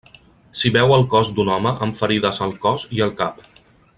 [0.61, 3.45] S'hi veu el cos d'un home amb ferides al cos i al cap.